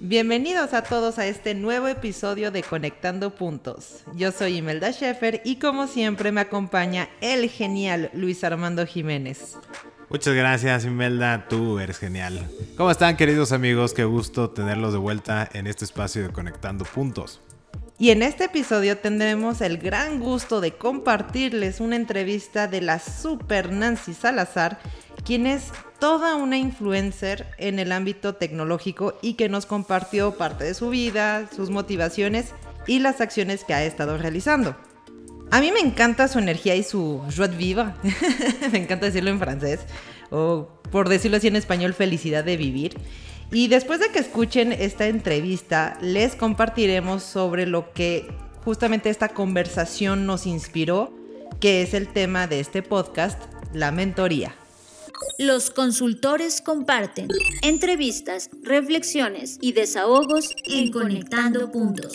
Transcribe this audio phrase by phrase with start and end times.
[0.00, 4.04] Bienvenidos a todos a este nuevo episodio de Conectando Puntos.
[4.14, 9.56] Yo soy Imelda Schaeffer y como siempre me acompaña el genial Luis Armando Jiménez.
[10.08, 12.48] Muchas gracias Imelda, tú eres genial.
[12.76, 13.92] ¿Cómo están queridos amigos?
[13.92, 17.40] Qué gusto tenerlos de vuelta en este espacio de Conectando Puntos.
[18.00, 23.72] Y en este episodio tendremos el gran gusto de compartirles una entrevista de la super
[23.72, 24.78] Nancy Salazar,
[25.24, 30.74] quien es toda una influencer en el ámbito tecnológico y que nos compartió parte de
[30.74, 32.52] su vida, sus motivaciones
[32.86, 34.76] y las acciones que ha estado realizando.
[35.50, 37.86] A mí me encanta su energía y su joie de vivre,
[38.70, 39.80] me encanta decirlo en francés,
[40.30, 42.96] o por decirlo así en español, felicidad de vivir.
[43.50, 48.28] Y después de que escuchen esta entrevista, les compartiremos sobre lo que
[48.62, 51.14] justamente esta conversación nos inspiró,
[51.58, 53.40] que es el tema de este podcast,
[53.72, 54.54] la mentoría.
[55.38, 57.28] Los consultores comparten
[57.62, 62.12] entrevistas, reflexiones y desahogos en Conectando Puntos.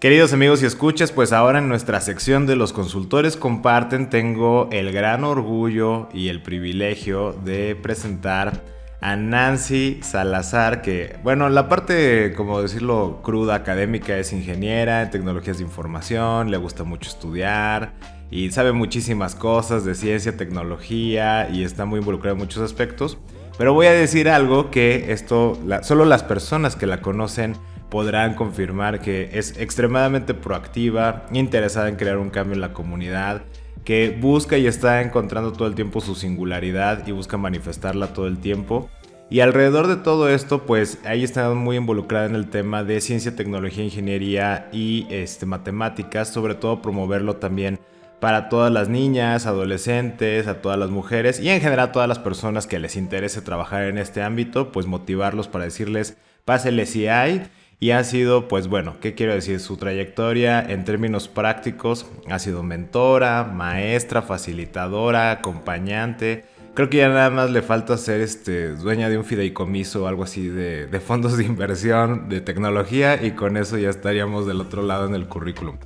[0.00, 4.92] Queridos amigos y escuchas, pues ahora en nuestra sección de los consultores comparten tengo el
[4.92, 12.60] gran orgullo y el privilegio de presentar a Nancy Salazar, que, bueno, la parte, como
[12.60, 17.92] decirlo, cruda académica es ingeniera en tecnologías de información, le gusta mucho estudiar
[18.30, 23.18] y sabe muchísimas cosas de ciencia, tecnología y está muy involucrada en muchos aspectos.
[23.56, 27.56] Pero voy a decir algo que esto, solo las personas que la conocen
[27.90, 33.42] podrán confirmar que es extremadamente proactiva, interesada en crear un cambio en la comunidad,
[33.84, 38.38] que busca y está encontrando todo el tiempo su singularidad y busca manifestarla todo el
[38.38, 38.90] tiempo.
[39.30, 43.36] Y alrededor de todo esto, pues ahí está muy involucrada en el tema de ciencia,
[43.36, 47.78] tecnología, ingeniería y este, matemáticas, sobre todo promoverlo también
[48.20, 52.18] para todas las niñas, adolescentes, a todas las mujeres y en general a todas las
[52.18, 57.48] personas que les interese trabajar en este ámbito, pues motivarlos para decirles, pásele si hay.
[57.80, 59.60] Y ha sido, pues bueno, ¿qué quiero decir?
[59.60, 66.44] Su trayectoria en términos prácticos ha sido mentora, maestra, facilitadora, acompañante.
[66.74, 70.22] Creo que ya nada más le falta ser este, dueña de un fideicomiso o algo
[70.22, 74.82] así de, de fondos de inversión, de tecnología y con eso ya estaríamos del otro
[74.82, 75.76] lado en el currículum.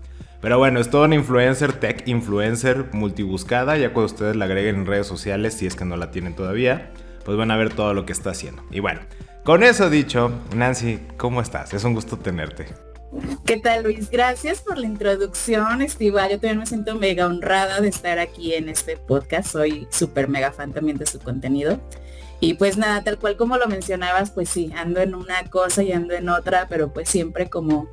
[0.42, 3.78] Pero bueno, es todo una influencer, tech influencer multibuscada.
[3.78, 6.90] Ya cuando ustedes la agreguen en redes sociales, si es que no la tienen todavía,
[7.24, 8.64] pues van a ver todo lo que está haciendo.
[8.72, 9.00] Y bueno,
[9.44, 11.72] con eso dicho, Nancy, ¿cómo estás?
[11.72, 12.66] Es un gusto tenerte.
[13.44, 14.10] ¿Qué tal Luis?
[14.10, 16.30] Gracias por la introducción, Estival.
[16.30, 19.50] Yo también me siento mega honrada de estar aquí en este podcast.
[19.50, 21.78] Soy súper mega fan también de su contenido.
[22.40, 25.92] Y pues nada, tal cual como lo mencionabas, pues sí, ando en una cosa y
[25.92, 27.88] ando en otra, pero pues siempre como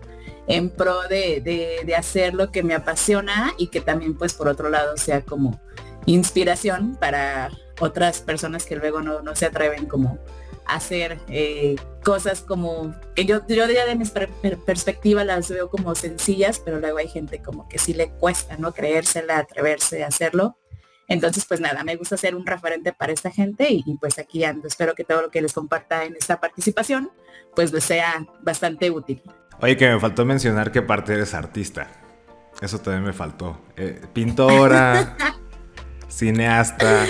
[0.48, 4.98] en pro de, hacer lo que me apasiona y que también pues por otro lado
[4.98, 5.60] sea como
[6.06, 10.18] inspiración para otras personas que luego no, se atreven como
[10.76, 14.06] hacer eh, cosas como que yo, yo de mi
[14.66, 18.74] perspectiva las veo como sencillas, pero luego hay gente como que sí le cuesta, ¿no?
[18.74, 20.58] Creérsela, atreverse a hacerlo.
[21.08, 24.44] Entonces, pues nada, me gusta ser un referente para esta gente y, y, pues aquí
[24.44, 24.68] ando.
[24.68, 27.10] Espero que todo lo que les comparta en esta participación,
[27.56, 29.24] pues les sea bastante útil.
[29.62, 31.88] Oye, que me faltó mencionar que parte eres artista.
[32.62, 33.60] Eso también me faltó.
[33.76, 35.18] Eh, pintora,
[36.08, 37.06] cineasta.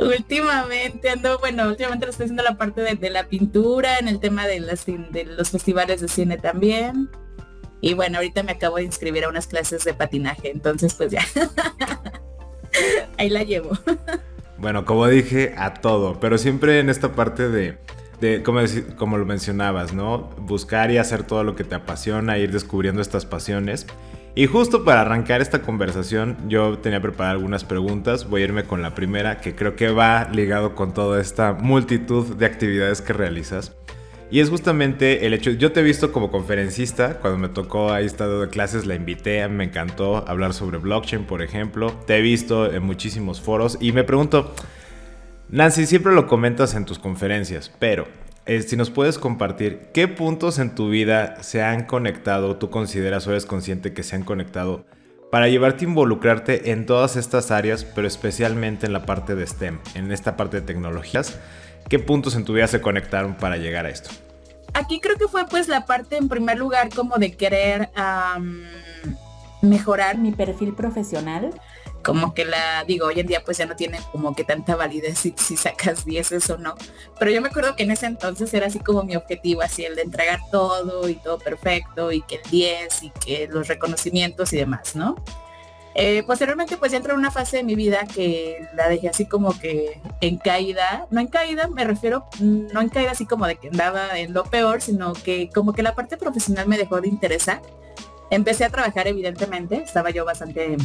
[0.00, 4.46] Últimamente ando, bueno, últimamente lo estoy haciendo la parte de, la pintura, en el tema
[4.46, 4.60] de,
[5.10, 7.10] de los festivales de cine también.
[7.82, 11.24] Y bueno, ahorita me acabo de inscribir a unas clases de patinaje, entonces pues ya.
[13.18, 13.70] Ahí la llevo.
[14.58, 17.78] Bueno, como dije, a todo, pero siempre en esta parte de
[18.44, 18.60] como,
[18.96, 20.30] como lo mencionabas, ¿no?
[20.38, 23.86] Buscar y hacer todo lo que te apasiona, ir descubriendo estas pasiones.
[24.34, 28.28] Y justo para arrancar esta conversación, yo tenía preparado algunas preguntas.
[28.28, 32.36] Voy a irme con la primera, que creo que va ligado con toda esta multitud
[32.36, 33.76] de actividades que realizas.
[34.30, 38.06] Y es justamente el hecho, yo te he visto como conferencista, cuando me tocó ahí
[38.06, 41.92] estado de clases, la invité, me encantó hablar sobre blockchain, por ejemplo.
[42.06, 44.54] Te he visto en muchísimos foros y me pregunto,
[45.48, 48.06] Nancy, siempre lo comentas en tus conferencias, pero
[48.46, 53.26] eh, si nos puedes compartir, ¿qué puntos en tu vida se han conectado, tú consideras
[53.26, 54.84] o eres consciente que se han conectado
[55.30, 59.78] para llevarte a involucrarte en todas estas áreas, pero especialmente en la parte de STEM,
[59.94, 61.38] en esta parte de tecnologías?
[61.88, 64.10] ¿Qué puntos en tu vida se conectaron para llegar a esto?
[64.74, 67.90] Aquí creo que fue pues la parte en primer lugar como de querer
[69.62, 71.50] mejorar mi perfil profesional
[72.02, 75.18] como que la, digo, hoy en día pues ya no tiene como que tanta validez
[75.18, 76.74] si, si sacas 10 o no.
[77.18, 79.96] Pero yo me acuerdo que en ese entonces era así como mi objetivo, así el
[79.96, 84.56] de entregar todo y todo perfecto y que el 10 y que los reconocimientos y
[84.56, 85.16] demás, ¿no?
[85.94, 89.26] Eh, posteriormente pues ya entré en una fase de mi vida que la dejé así
[89.26, 93.56] como que en caída, no en caída, me refiero, no en caída así como de
[93.56, 97.08] que andaba en lo peor, sino que como que la parte profesional me dejó de
[97.08, 97.60] interesar.
[98.30, 100.76] Empecé a trabajar evidentemente, estaba yo bastante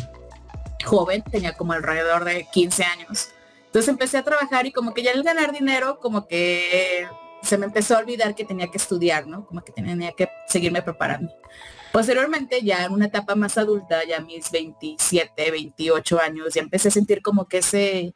[0.86, 3.30] joven, tenía como alrededor de 15 años.
[3.66, 7.08] Entonces empecé a trabajar y como que ya el ganar dinero, como que
[7.42, 9.46] se me empezó a olvidar que tenía que estudiar, ¿no?
[9.46, 11.34] Como que tenía que seguirme preparando.
[11.92, 16.92] Posteriormente, ya en una etapa más adulta, ya mis 27, 28 años, ya empecé a
[16.92, 18.14] sentir como que ese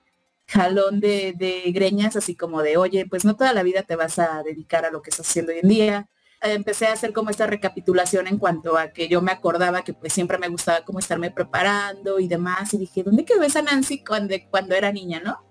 [0.47, 4.19] jalón de, de greñas, así como de, oye, pues no toda la vida te vas
[4.19, 6.09] a dedicar a lo que estás haciendo hoy en día,
[6.41, 10.13] empecé a hacer como esta recapitulación en cuanto a que yo me acordaba que pues
[10.13, 14.35] siempre me gustaba como estarme preparando y demás y dije, ¿dónde quedó esa Nancy cuando,
[14.49, 15.43] cuando era niña, no?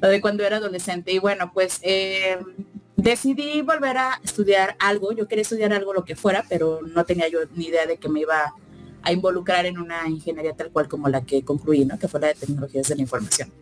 [0.00, 2.38] Lo de cuando era adolescente y bueno, pues em,
[2.96, 7.28] decidí volver a estudiar algo, yo quería estudiar algo lo que fuera, pero no tenía
[7.28, 8.54] yo ni idea de que me iba
[9.02, 11.98] a involucrar en una ingeniería tal cual como la que concluí, ¿no?
[11.98, 13.52] Que fue la de tecnologías de la información.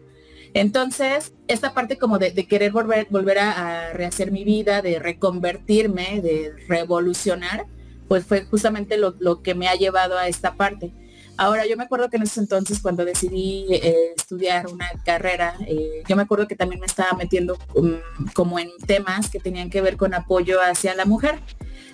[0.57, 6.55] Entonces, esta parte como de, querer volver, volver a, rehacer mi vida, de reconvertirme, de
[6.67, 7.67] revolucionar,
[8.09, 10.95] pues fue justamente lo, que me ha llevado a esta parte.
[11.37, 16.03] Ahora, yo me acuerdo que en ese entonces, cuando decidí eh, estudiar una carrera, eh,
[16.09, 17.99] yo me acuerdo que también me estaba metiendo um,
[18.33, 21.39] como en temas que tenían que ver con apoyo hacia la mujer.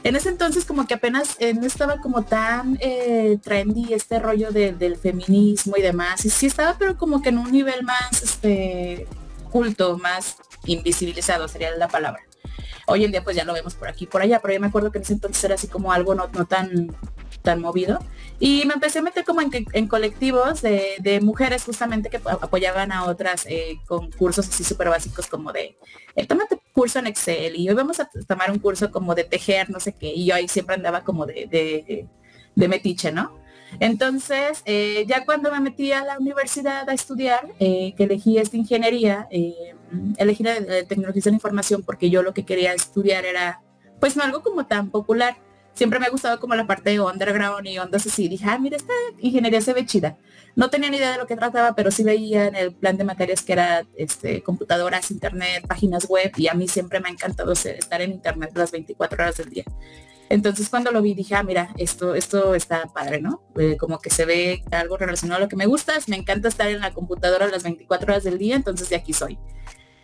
[0.04, 4.50] En ese entonces como que apenas eh, no estaba como tan eh, trendy este rollo
[4.50, 6.24] del feminismo y demás.
[6.24, 9.06] Y sí estaba, pero como que en un nivel más este,
[9.50, 12.22] culto, más invisibilizado sería la palabra.
[12.86, 14.90] Hoy en día pues ya lo vemos por aquí por allá, pero yo me acuerdo
[14.90, 16.88] que en ese entonces era así como algo no, no tan
[17.42, 17.98] tan movido.
[18.40, 23.46] Y me empecé a meter como en, colectivos de, mujeres justamente que apoyaban a otras
[23.48, 25.76] eh, con cursos así súper básicos como de,
[26.16, 29.70] eh, tómate curso en Excel y hoy vamos a tomar un curso como de tejer,
[29.70, 30.12] no sé qué.
[30.12, 32.06] Y yo ahí siempre andaba como de,
[32.56, 33.38] metiche, ¿no?
[33.80, 39.28] Entonces, eh, ya cuando me metí a la universidad a estudiar, que elegí esta ingeniería,
[40.18, 40.56] elegí la
[40.86, 43.62] tecnología de la información porque yo lo que quería estudiar era,
[44.00, 45.36] pues no algo como tan popular
[45.74, 48.28] siempre me ha gustado como la parte de underground y ondas así.
[48.28, 50.16] Dije, ah, mira, esta ingeniería se ve chida.
[50.54, 53.04] No tenía ni idea de lo que trataba, pero sí veía en el plan de
[53.04, 57.52] materias que era este, computadoras, internet, páginas web, y a mí siempre me ha encantado
[57.52, 59.64] estar en internet las 24 horas del día.
[60.28, 63.42] Entonces cuando lo vi dije, ah, mira, esto, esto está padre, ¿no?
[63.58, 66.68] Eh, como que se ve algo relacionado a lo que me gusta, me encanta estar
[66.68, 69.38] en la computadora las 24 horas del día, entonces de aquí soy.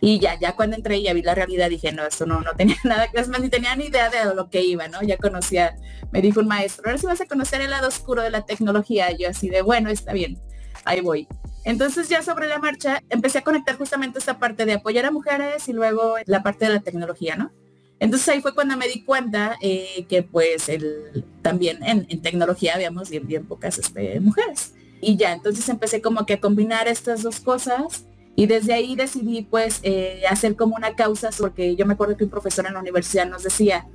[0.01, 2.53] Y ya, ya cuando entré y ya vi la realidad, dije, no, esto no, no
[2.53, 5.01] tenía nada, es más, ni tenía ni idea de lo que iba, ¿no?
[5.01, 5.75] Ya conocía,
[6.11, 9.11] me dijo un maestro, ahora si vas a conocer el lado oscuro de la tecnología,
[9.11, 10.39] yo así de, bueno, está bien,
[10.85, 11.27] ahí voy.
[11.65, 15.67] Entonces ya sobre la marcha empecé a conectar justamente esta parte de apoyar a mujeres
[15.67, 17.51] y luego la parte de la tecnología, ¿no?
[17.99, 23.09] Entonces ahí fue cuando me di cuenta eh, que pues el, también en, tecnología habíamos
[23.09, 24.73] bien, bien pocas este, mujeres.
[25.01, 28.05] Y ya, entonces empecé como que a combinar estas dos cosas
[28.39, 32.23] y desde ahí decidí pues eh, hacer como una causa, porque yo me acuerdo que
[32.23, 33.85] un profesor en la universidad nos decía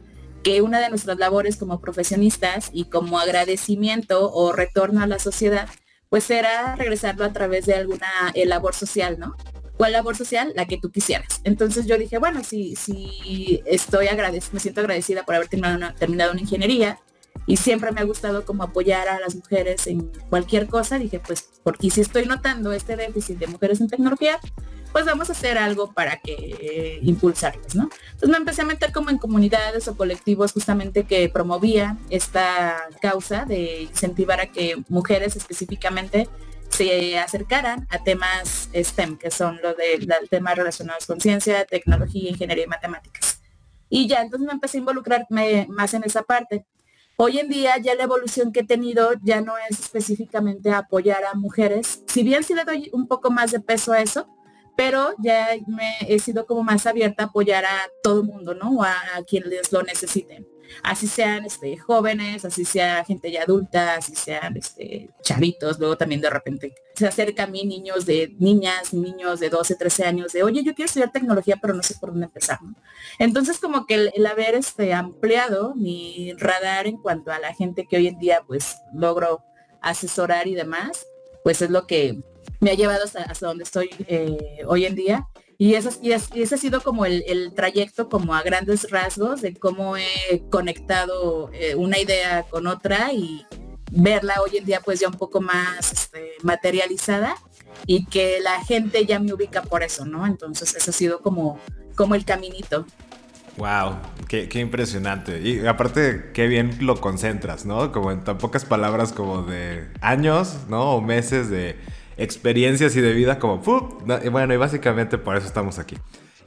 [0.43, 5.67] que una de nuestras labores como profesionistas y como agradecimiento o retorno a la sociedad,
[6.11, 9.35] pues era regresarlo a través de alguna eh, labor social, ¿no?
[9.79, 10.53] ¿Cuál labor social?
[10.55, 11.41] La que tú quisieras.
[11.45, 16.33] Entonces yo dije, bueno, si, si estoy agradecida, me siento agradecida por haber terminado terminado
[16.33, 16.99] una ingeniería,
[17.47, 20.99] y siempre me ha gustado como apoyar a las mujeres en cualquier cosa.
[20.99, 24.41] Dije, pues, porque si estoy notando este déficit de mujeres en tecnología,
[24.93, 27.91] pues vamos a hacer algo para que eh, impulsarles, ¿no?
[28.13, 33.45] Entonces me empecé a meter como en comunidades o colectivos justamente que promovía esta causa
[33.45, 36.29] de incentivar a que mujeres específicamente
[36.69, 42.65] se acercaran a temas STEM, que son los de temas relacionados con ciencia, tecnología, ingeniería
[42.65, 43.41] y matemáticas.
[43.89, 46.67] Y ya entonces me empecé a involucrarme más en esa parte.
[47.17, 51.35] Hoy en día ya la evolución que he tenido ya no es específicamente apoyar a
[51.35, 54.27] mujeres, si bien sí le doy un poco más de peso a eso,
[54.77, 58.83] pero ya me he sido como más abierta a apoyar a todo el mundo, ¿no?
[58.83, 64.15] A, a quienes lo necesiten así sean este, jóvenes, así sea gente ya adulta, así
[64.15, 69.41] sean este, chavitos, luego también de repente se acerca a mí niños de niñas, niños
[69.41, 72.27] de 12, 13 años, de oye, yo quiero estudiar tecnología, pero no sé por dónde
[72.27, 72.59] empezar.
[73.19, 77.97] Entonces como que el, haber este, ampliado mi radar en cuanto a la gente que
[77.97, 79.43] hoy en día pues logro
[79.81, 81.07] asesorar y demás,
[81.43, 82.23] pues es lo que
[82.61, 85.29] me ha llevado hasta, donde estoy eh, hoy en día.
[85.59, 89.97] Y, eso, y, ese ha sido como el, trayecto como a grandes rasgos de cómo
[89.97, 93.47] he conectado eh, una idea con otra y
[93.91, 97.37] verla hoy en día pues ya un poco más este, materializada
[97.87, 100.27] y que la gente ya me ubica por eso, ¿no?
[100.27, 101.61] Entonces eso ha sido como,
[101.95, 102.87] como el caminito.
[103.57, 103.97] Wow,
[104.29, 105.41] qué, impresionante.
[105.41, 107.93] Y aparte, qué bien lo concentras, ¿no?
[107.93, 110.97] Como en tan pocas palabras como de años, ¿no?
[110.97, 111.77] O meses de
[112.17, 113.63] experiencias y de vida como...
[114.25, 115.97] Y bueno, y básicamente por eso estamos aquí.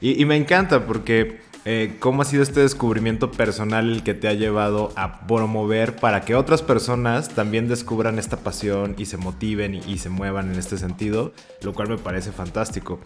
[0.00, 4.32] Y, me encanta porque eh, cómo ha sido este descubrimiento personal el que te ha
[4.32, 9.98] llevado a promover para que otras personas también descubran esta pasión y se motiven y
[9.98, 11.32] se muevan en este sentido,
[11.62, 13.00] lo cual me parece fantástico.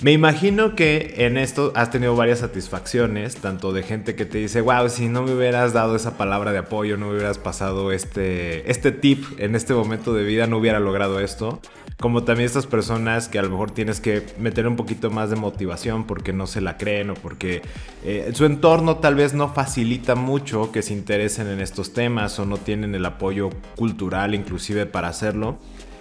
[0.00, 4.60] Me imagino que en esto has tenido varias satisfacciones, tanto de gente que te dice,
[4.60, 8.68] wow, si no me hubieras dado esa palabra de apoyo, no me hubieras pasado este,
[8.70, 11.60] este tip en este momento de vida, no hubiera logrado esto.
[12.00, 15.36] Como también estas personas que a lo mejor tienes que meter un poquito más de
[15.36, 17.62] motivación porque no se la creen o porque
[18.04, 22.46] eh, su entorno tal vez no facilita mucho que se interesen en estos temas o
[22.46, 25.58] no tienen el apoyo cultural inclusive para hacerlo.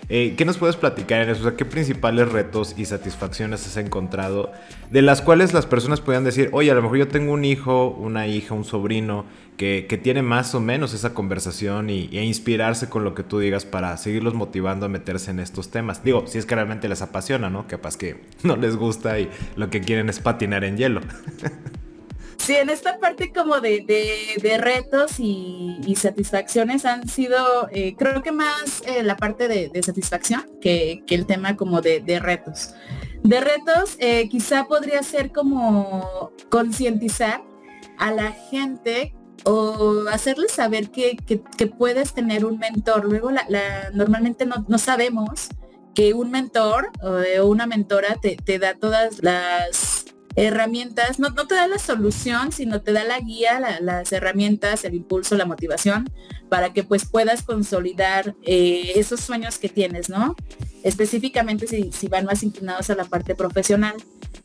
[0.09, 1.55] Eh, ¿Qué nos puedes platicar en eso?
[1.55, 4.51] ¿qué principales retos y satisfacciones has encontrado
[4.91, 7.89] de las cuales las personas puedan decir, oye, a lo mejor yo tengo un hijo,
[7.89, 9.25] una hija, un sobrino
[9.57, 13.65] que, tiene más o menos esa conversación y, e inspirarse con lo que tú digas
[13.65, 16.03] para seguirlos motivando a meterse en estos temas?
[16.03, 17.67] Digo, si es que realmente les apasiona, ¿no?
[17.67, 21.01] Capaz que no les gusta y lo que quieren es patinar en hielo.
[22.43, 28.83] Sí, en esta parte como de, retos y, satisfacciones han sido, eh, creo que más
[28.85, 32.73] eh, la parte de, satisfacción que, el tema como de, retos.
[33.23, 37.41] De retos, eh, quizá podría ser como concientizar
[37.97, 41.15] a la gente o hacerles saber que,
[41.77, 43.05] puedes tener un mentor.
[43.05, 43.29] Luego,
[43.93, 45.47] normalmente no, sabemos
[45.95, 46.91] que un mentor
[47.39, 52.81] o una mentora te da todas las herramientas, no, no, te da la solución, sino
[52.81, 56.09] te da la guía, las herramientas, el impulso, la motivación,
[56.49, 60.35] para que pues puedas consolidar eh, esos sueños que tienes, ¿no?
[60.83, 63.95] Específicamente si, si, van más inclinados a la parte profesional.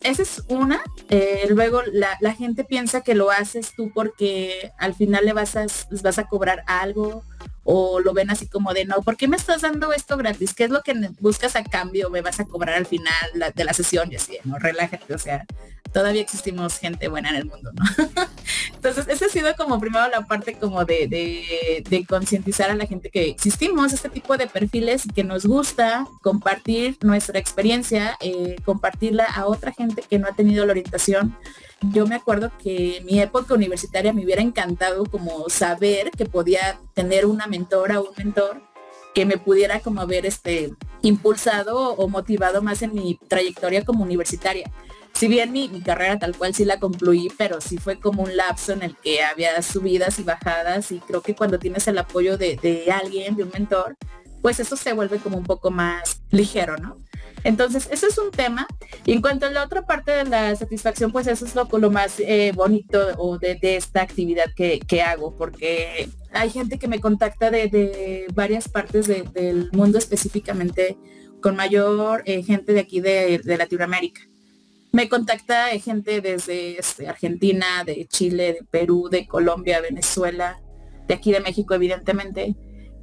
[0.03, 0.81] Esa es una.
[1.09, 5.57] Eh, luego la, la, gente piensa que lo haces tú porque al final le vas
[5.57, 5.67] a,
[6.03, 7.25] vas a cobrar algo
[7.65, 10.55] o lo ven así como de no, ¿por qué me estás dando esto gratis?
[10.55, 12.11] ¿Qué es lo que buscas a cambio?
[12.11, 13.13] ¿Me vas a cobrar al final
[13.55, 14.11] de la sesión?
[14.13, 15.45] Y así, no, relájate, o sea,
[15.93, 17.85] todavía existimos gente buena en el mundo, ¿no?
[18.75, 23.11] Entonces, esa ha sido como primero la parte como de, de, concientizar a la gente
[23.11, 29.47] que existimos, este tipo de perfiles que nos gusta compartir nuestra experiencia, eh, compartirla a
[29.47, 31.37] otra gente que no ha tenido la orientación
[31.81, 36.81] yo me acuerdo que en mi época universitaria me hubiera encantado como saber que podía
[36.95, 38.63] tener una mentora o un mentor
[39.15, 44.71] que me pudiera como haber este impulsado o motivado más en mi trayectoria como universitaria.
[45.13, 48.73] Si bien mi, carrera tal cual sí la concluí, pero sí fue como un lapso
[48.73, 52.57] en el que había subidas y bajadas y creo que cuando tienes el apoyo de,
[52.57, 53.97] de alguien, de un mentor,
[54.43, 56.99] pues eso se vuelve como un poco más ligero, ¿no?
[57.45, 58.67] Entonces, eso es un tema.
[59.05, 61.91] Y en cuanto a la otra parte de la satisfacción, pues eso es lo, lo
[61.91, 67.51] más eh, bonito o de, esta actividad que, hago, porque hay gente que me contacta
[67.51, 70.97] de, varias partes del mundo, específicamente
[71.41, 74.21] con mayor eh, gente de aquí de, Latinoamérica.
[74.91, 80.61] Me contacta eh, gente desde este, Argentina, de Chile, de Perú, de Colombia, Venezuela,
[81.07, 82.57] de aquí de México, evidentemente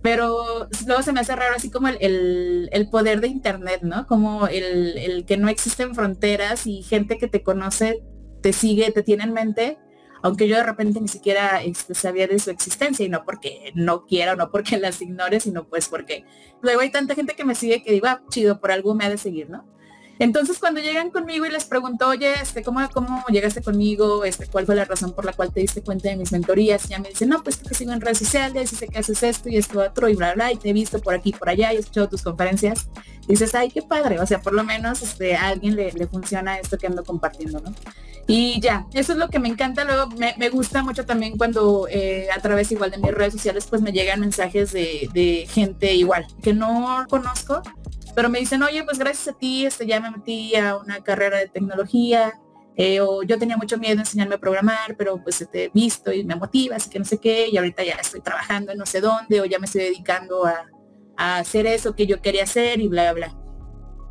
[0.05, 4.05] pero luego se me hace raro así como el, poder de internet, ¿no?
[4.05, 8.03] Como el, que no existen fronteras y gente que te conoce,
[8.43, 9.79] te sigue, te tiene en mente,
[10.21, 14.05] aunque yo de repente ni siquiera este, sabía de su existencia y no porque no
[14.05, 16.23] quiera no porque las ignore, sino pues porque
[16.61, 19.09] luego hay tanta gente que me sigue que digo, ah, chido, por algo me ha
[19.09, 19.65] de seguir, ¿no?
[20.19, 24.23] Entonces cuando llegan conmigo y les pregunto, oye, este, ¿cómo, ¿cómo llegaste conmigo?
[24.23, 26.85] Este, ¿Cuál fue la razón por la cual te diste cuenta de mis mentorías?
[26.85, 29.21] Y ya me dicen, no, pues te sigo en redes sociales y sé que haces
[29.23, 31.73] esto y esto otro y bla, bla, y te he visto por aquí por allá
[31.73, 32.87] y he escuchado tus conferencias.
[33.27, 34.19] Dices, ay, qué padre.
[34.19, 37.73] O sea, por lo menos este, a alguien le, funciona esto que ando compartiendo, ¿no?
[38.27, 39.83] Y ya, eso es lo que me encanta.
[39.83, 43.81] Luego me, gusta mucho también cuando eh, a través igual de mis redes sociales pues
[43.81, 47.61] me llegan mensajes de gente igual que no conozco
[48.15, 51.37] pero me dicen, oye, pues gracias a ti, este, ya me metí a una carrera
[51.37, 52.33] de tecnología,
[52.77, 55.69] eh, o yo tenía mucho miedo de enseñarme a programar, pero pues te este, he
[55.73, 58.77] visto y me motiva, así que no sé qué, y ahorita ya estoy trabajando en
[58.77, 60.65] no sé dónde, o ya me estoy dedicando a,
[61.17, 63.33] hacer eso que yo quería hacer y bla, bla.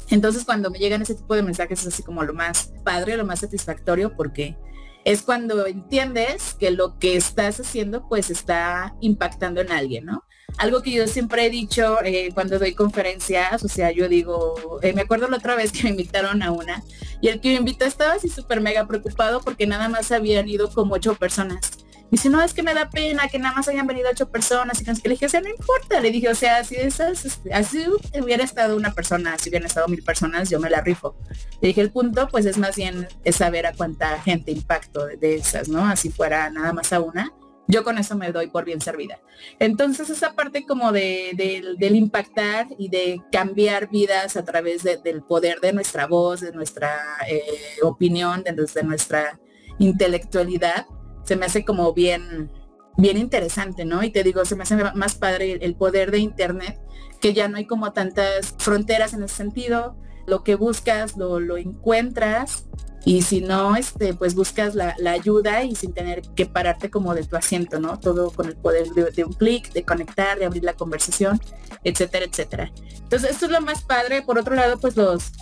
[0.08, 3.26] Entonces cuando me llegan ese tipo de mensajes es así como lo más padre, lo
[3.26, 4.56] más satisfactorio, porque
[5.04, 10.24] es cuando entiendes que lo que estás haciendo pues está impactando en alguien, ¿no?
[10.58, 14.92] Algo que yo siempre he dicho eh, cuando doy conferencias, o sea, yo digo, eh,
[14.92, 16.82] me acuerdo la otra vez que me invitaron a una
[17.20, 20.70] y el que me invitó estaba así súper mega preocupado porque nada más habían ido
[20.70, 21.84] como ocho personas.
[22.10, 24.80] Dice, no, es que me da pena que nada más hayan venido ocho personas.
[24.80, 26.00] Y que le dije, o sea, no importa.
[26.00, 27.84] Le dije, o sea, si esas, este, así
[28.22, 31.16] hubiera estado una persona, si hubieran estado mil personas, yo me la rifo.
[31.60, 35.34] Le dije, el punto, pues es más bien es saber a cuánta gente impacto de
[35.34, 35.84] esas, ¿no?
[35.84, 37.32] Así fuera nada más a una.
[37.66, 39.20] Yo con eso me doy por bien servida.
[39.58, 41.32] Entonces esa parte como de,
[41.78, 47.00] del impactar y de cambiar vidas a través del poder de nuestra voz, de nuestra
[47.28, 47.42] eh,
[47.82, 49.40] opinión, de, de nuestra
[49.78, 50.86] intelectualidad,
[51.24, 52.50] se me hace como bien,
[52.96, 54.02] bien interesante, ¿no?
[54.02, 56.78] Y te digo, se me hace más padre el poder de Internet,
[57.20, 59.96] que ya no hay como tantas fronteras en ese sentido.
[60.26, 62.66] Lo que buscas, lo, lo encuentras
[63.04, 67.24] y si no, este, pues buscas la, ayuda y sin tener que pararte como de
[67.24, 68.00] tu asiento, ¿no?
[68.00, 71.38] Todo con el poder de, un clic, de conectar, de abrir la conversación,
[71.84, 72.72] etcétera, etcétera.
[73.02, 74.22] Entonces, esto es lo más padre.
[74.22, 75.32] Por otro lado, pues los,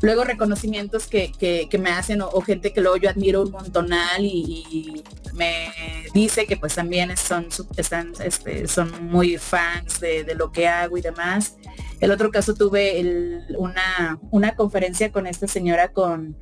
[0.00, 5.04] luego reconocimientos que, que, me hacen o, gente que luego yo admiro un montonal y,
[5.34, 5.72] me
[6.12, 11.56] dice que pues también son, este, son muy fans de, lo que hago y demás.
[12.00, 16.36] El otro caso tuve una, una conferencia con esta señora con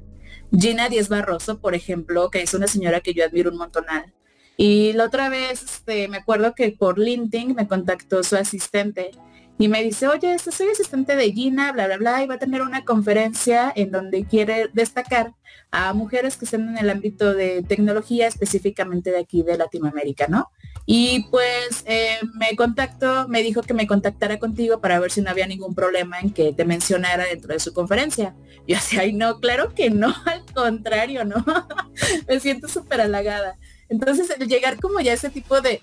[0.56, 4.14] Gina Díez Barroso, por ejemplo, que es una señora que yo admiro un montonal.
[4.56, 9.12] Y la otra vez este, me acuerdo que por LinkedIn me contactó su asistente
[9.58, 12.62] y me dice, oye, soy asistente de Gina, bla, bla, bla, y va a tener
[12.62, 15.34] una conferencia en donde quiere destacar
[15.70, 20.50] a mujeres que estén en el ámbito de tecnología, específicamente de aquí de Latinoamérica, ¿no?
[20.90, 25.28] Y pues eh, me contactó, me dijo que me contactara contigo para ver si no
[25.28, 28.34] había ningún problema en que te mencionara dentro de su conferencia.
[28.66, 31.44] Yo decía, ay, no, claro que no, al contrario, ¿no?
[32.26, 33.58] me siento súper halagada.
[33.90, 35.78] Entonces, llegar como ya a ese tipo de,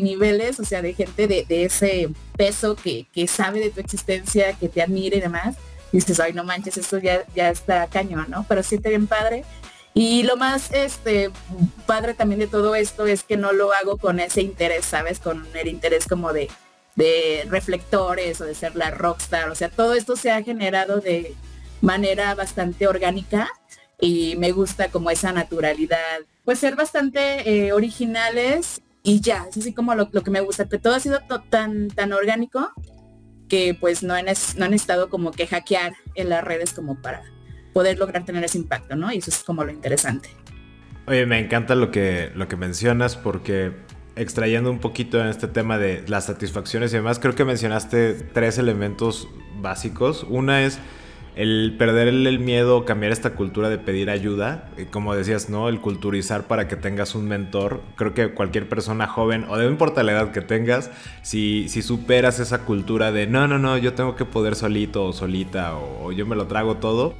[0.00, 4.82] niveles, o sea, de gente de, ese peso que, sabe de tu existencia, que te
[4.82, 5.54] admira y demás,
[5.92, 8.44] dices, ay, no manches, esto ya, ya está cañón, ¿no?
[8.48, 9.44] Pero siente bien padre.
[10.00, 11.28] Y lo más este
[11.84, 15.18] padre también de todo esto es que no lo hago con ese interés, ¿sabes?
[15.18, 16.48] Con el interés como de,
[17.48, 19.50] reflectores o de ser la rockstar.
[19.50, 21.34] O sea, todo esto se ha generado de
[21.80, 23.50] manera bastante orgánica
[24.00, 29.74] y me gusta como esa naturalidad pues ser bastante eh, originales y ya, es así
[29.74, 31.18] como lo, que me gusta, que todo ha sido
[31.50, 32.70] tan, tan orgánico
[33.48, 37.24] que pues no han, no han estado como que hackear en las redes como para
[37.72, 39.12] poder lograr tener ese impacto, ¿no?
[39.12, 40.30] Y eso es como lo interesante.
[41.06, 43.72] Oye, me encanta lo que, lo que mencionas porque
[44.18, 48.58] extrayendo un poquito en este tema de las satisfacciones y demás, creo que mencionaste tres
[48.58, 49.28] elementos
[49.60, 50.26] básicos.
[50.28, 50.78] Una es
[51.36, 55.68] el perder el miedo, cambiar esta cultura de pedir ayuda, eh, como decías, ¿no?
[55.68, 57.80] El culturizar para que tengas un mentor.
[57.94, 60.90] Creo que cualquier persona joven, o no importa la edad que tengas,
[61.22, 65.12] si, si superas esa cultura de no, no, no, yo tengo que poder solito o
[65.12, 67.14] solita, o yo me lo trago todo,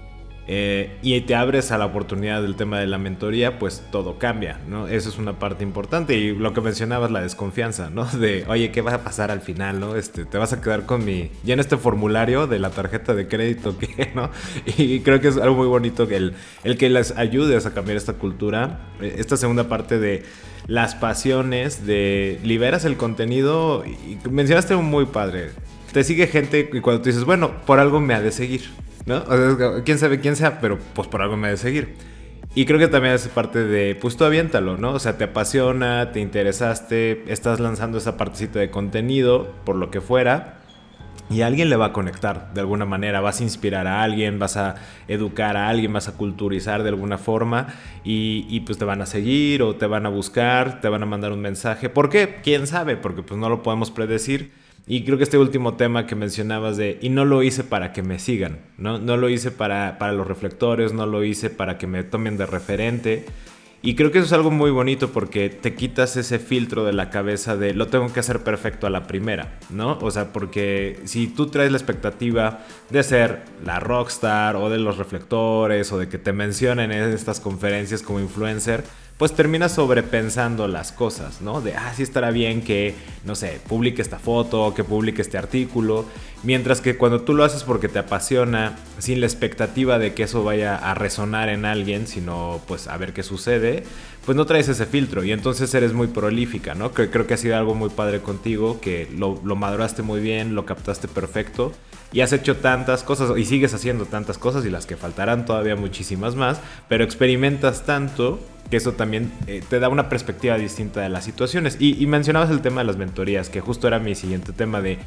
[0.50, 4.58] eh, y te abres a la oportunidad del tema de la mentoría, pues todo cambia,
[4.66, 4.88] ¿no?
[4.88, 6.16] Eso es una parte importante.
[6.16, 8.06] Y lo que mencionabas, la desconfianza, ¿no?
[8.18, 9.94] De, oye, ¿qué va a pasar al final, no?
[9.94, 11.30] Este, te vas a quedar con mi.
[11.46, 14.30] En este formulario de la tarjeta de crédito, ¿qué, no?
[14.64, 16.32] Y creo que es algo muy bonito que el,
[16.64, 18.80] el que les ayudes a cambiar esta cultura.
[19.02, 20.22] Eh, esta segunda parte de
[20.66, 23.84] las pasiones, de liberas el contenido.
[23.84, 25.50] Y mencionaste un muy padre.
[25.92, 28.87] Te sigue gente y cuando tú dices, bueno, por algo me ha de seguir.
[29.08, 29.24] ¿No?
[29.26, 31.96] O sea, quién sabe quién sea, pero pues por algo me ha de seguir.
[32.54, 34.92] Y creo que también es parte de, pues tú aviéntalo, ¿no?
[34.92, 40.00] O sea, te apasiona, te interesaste, estás lanzando esa partecita de contenido, por lo que
[40.00, 40.58] fuera,
[41.30, 44.56] y alguien le va a conectar de alguna manera, vas a inspirar a alguien, vas
[44.56, 44.76] a
[45.08, 47.68] educar a alguien, vas a culturizar de alguna forma
[48.02, 51.06] y, y, pues te van a seguir o te van a buscar, te van a
[51.06, 51.90] mandar un mensaje.
[51.90, 52.40] ¿Por qué?
[52.42, 52.96] ¿Quién sabe?
[52.96, 54.52] Porque pues no lo podemos predecir
[54.88, 58.02] y creo que este último tema que mencionabas de, y no lo hice para que
[58.02, 58.98] me sigan, ¿no?
[58.98, 62.46] No lo hice para, para los reflectores, no lo hice para que me tomen de
[62.46, 63.26] referente.
[63.82, 67.10] Y creo que eso es algo muy bonito porque te quitas ese filtro de la
[67.10, 69.98] cabeza de lo tengo que hacer perfecto a la primera, ¿no?
[70.00, 74.96] O sea, porque si tú traes la expectativa de ser la rockstar o de los
[74.96, 78.84] reflectores o de que te mencionen en estas conferencias como influencer,
[79.18, 81.60] pues terminas sobrepensando las cosas, ¿no?
[81.60, 86.04] De, ah, sí estará bien que, no sé, publique esta foto, que publique este artículo,
[86.44, 90.44] mientras que cuando tú lo haces porque te apasiona, sin la expectativa de que eso
[90.44, 93.82] vaya a resonar en alguien, sino pues a ver qué sucede,
[94.24, 96.92] pues no traes ese filtro y entonces eres muy prolífica, ¿no?
[96.92, 100.64] Creo que ha sido algo muy padre contigo, que lo, lo maduraste muy bien, lo
[100.64, 101.72] captaste perfecto
[102.12, 105.76] y has hecho tantas cosas y sigues haciendo tantas cosas y las que faltarán todavía
[105.76, 108.40] muchísimas más, pero experimentas tanto
[108.70, 111.76] que eso también eh, te da una perspectiva distinta de las situaciones.
[111.80, 114.98] Y, y mencionabas el tema de las mentorías, que justo era mi siguiente tema de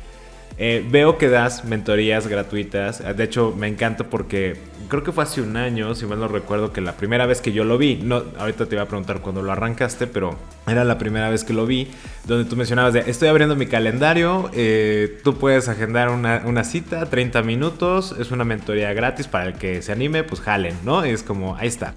[0.58, 3.04] eh, veo que das mentorías gratuitas.
[3.16, 4.58] De hecho, me encanta porque
[4.92, 7.54] creo que fue hace un año, si mal no recuerdo, que la primera vez que
[7.54, 10.38] yo lo vi, no, ahorita te iba a preguntar cuando lo arrancaste, pero
[10.68, 11.88] era la primera vez que lo vi,
[12.28, 17.06] donde tú mencionabas de, estoy abriendo mi calendario, eh, tú puedes agendar una, una, cita,
[17.06, 21.06] 30 minutos, es una mentoría gratis para el que se anime, pues jalen, ¿no?
[21.06, 21.96] Es como, ahí está.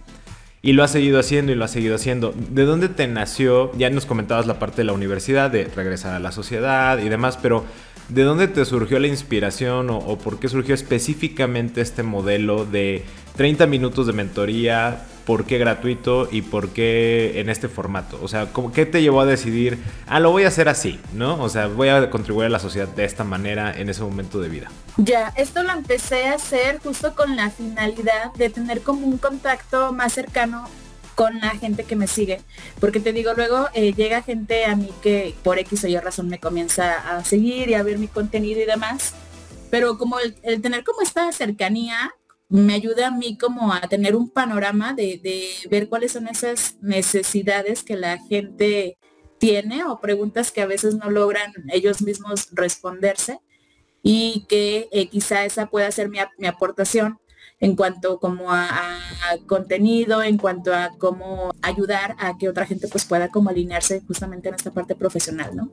[0.63, 2.33] Y lo ha seguido haciendo y lo ha seguido haciendo.
[2.51, 3.71] ¿De dónde te nació?
[3.77, 7.39] Ya nos comentabas la parte de la universidad, de regresar a la sociedad y demás,
[7.43, 7.65] pero
[8.09, 13.05] ¿De dónde te surgió la inspiración o, por qué surgió específicamente este modelo de
[13.37, 15.07] 30 minutos de mentoría?
[15.25, 18.19] ¿Por qué gratuito y por qué en este formato?
[18.23, 21.43] O sea, ¿qué te llevó a decidir, ah, lo voy a hacer así, ¿no?
[21.43, 24.51] O sea, voy a contribuir a la sociedad de esta manera en ese momento de
[24.51, 24.71] vida.
[24.99, 29.95] Ya, esto lo empecé a hacer justo con la finalidad de tener como un contacto
[29.95, 30.69] más cercano
[31.15, 32.41] con la gente que me sigue.
[32.81, 36.29] Porque te digo, luego eh, llega gente a mí que por X o Y razón
[36.29, 39.15] me comienza a seguir y a ver mi contenido y demás.
[39.71, 42.13] Pero como el, tener como esta cercanía
[42.49, 45.21] me ayuda a mí como a tener un panorama de,
[45.71, 48.99] ver cuáles son esas necesidades que la gente
[49.39, 53.41] tiene o preguntas que a veces no logran ellos mismos responderse
[54.03, 57.19] y que eh, quizá esa pueda ser mi aportación
[57.61, 58.69] en cuanto como a,
[59.47, 64.49] contenido, en cuanto a cómo ayudar a que otra gente pues pueda como alinearse justamente
[64.49, 65.71] en esta parte profesional, ¿no?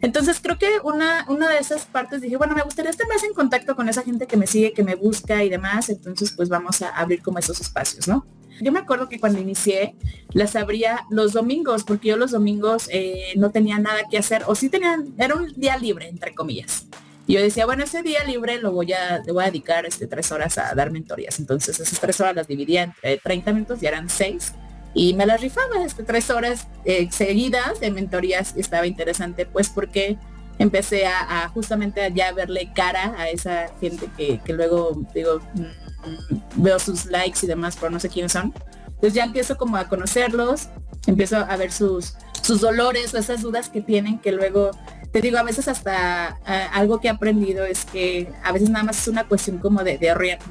[0.00, 3.34] Entonces creo que una, una de esas partes dije, bueno, me gustaría estar más en
[3.34, 6.82] contacto con esa gente que me sigue, que me busca y demás, entonces pues vamos
[6.82, 8.26] a abrir como esos espacios, ¿no?
[8.60, 9.96] Yo me acuerdo que cuando inicié
[10.32, 14.54] las abría los domingos, porque yo los domingos eh, no tenía nada que hacer, o
[14.54, 16.86] sí tenían, era un día libre, entre comillas.
[17.26, 20.06] Y yo decía, bueno, ese día libre lo voy a, le voy a dedicar este,
[20.06, 21.38] tres horas a dar mentorías.
[21.38, 24.52] Entonces esas tres horas las dividía entre 30 minutos y eran seis.
[24.92, 28.54] Y me las rifaba, este, tres horas eh, seguidas de mentorías.
[28.56, 30.18] Estaba interesante, pues porque
[30.58, 36.62] empecé a, justamente a ya verle cara a esa gente que, que luego digo, mm,
[36.62, 38.52] veo sus likes y demás, pero no sé quiénes son.
[38.86, 40.68] Entonces ya empiezo como a conocerlos,
[41.06, 44.70] empiezo a ver sus, sus dolores o esas dudas que tienen que luego
[45.14, 46.40] te digo, a veces hasta
[46.72, 49.96] algo que he aprendido es que a veces nada más es una cuestión como de,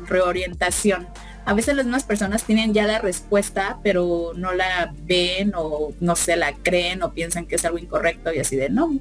[0.08, 1.06] reorientación.
[1.44, 6.16] A veces las mismas personas tienen ya la respuesta, pero no la ven o no
[6.16, 8.98] se la creen o piensan que es algo incorrecto y así de no.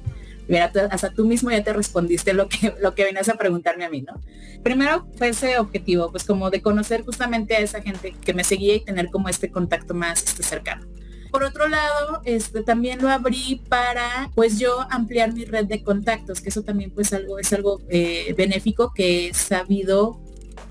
[0.49, 3.89] Mira, hasta tú mismo ya te respondiste lo que, lo que venías a preguntarme a
[3.89, 4.19] mí, ¿no?
[4.63, 8.75] Primero fue ese objetivo, pues como de conocer justamente a esa gente que me seguía
[8.75, 10.92] y tener como este contacto más este, cercano
[11.33, 16.41] por otro lado, este, también lo abrí para pues yo ampliar mi red de contactos,
[16.41, 20.21] que eso también pues algo, es algo eh, benéfico que he sabido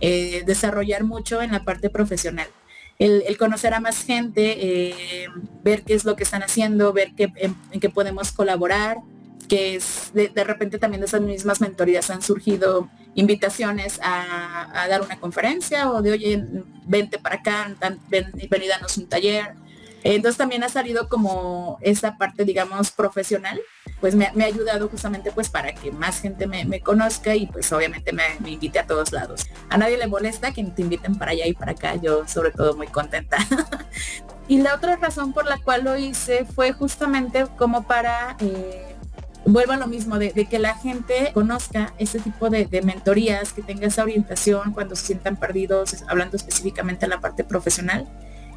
[0.00, 2.46] eh, desarrollar mucho en la parte profesional.
[3.00, 5.26] El, conocer a más gente, eh,
[5.64, 8.98] ver qué es lo que están haciendo, ver qué, en, qué podemos colaborar,
[9.48, 9.80] que
[10.14, 16.02] de, repente también de esas mismas mentorías han surgido invitaciones a, dar una conferencia o
[16.02, 16.44] de oye,
[16.86, 17.74] vente para acá,
[18.08, 19.60] ven, ven y danos un taller.
[20.04, 23.60] Entonces también ha salido como esa parte, digamos, profesional,
[24.00, 28.12] pues me, ha ayudado justamente pues para que más gente me, conozca y pues obviamente
[28.12, 29.46] me, invite a todos lados.
[29.68, 32.76] A nadie le molesta que te inviten para allá y para acá, yo sobre todo
[32.76, 33.36] muy contenta.
[34.48, 38.36] y la otra razón por la cual lo hice fue justamente como para...
[38.40, 38.88] Eh,
[39.44, 43.60] vuelvo a lo mismo, de, que la gente conozca ese tipo de, de, mentorías, que
[43.60, 48.08] tenga esa orientación cuando se sientan perdidos, hablando específicamente de la parte profesional